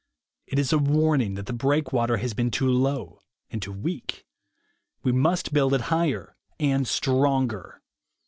It 0.47 0.57
is 0.57 0.73
a 0.73 0.79
warning 0.79 1.35
that 1.35 1.45
the 1.45 1.53
breakwater 1.53 2.17
has 2.17 2.33
been 2.33 2.49
too 2.49 2.67
low 2.67 3.19
and 3.51 3.61
too 3.61 3.71
weak. 3.71 4.25
We 5.03 5.11
must 5.11 5.53
build 5.53 5.75
it 5.75 5.81
higher 5.93 6.35
and 6.59 6.87
stronger. 6.87 7.83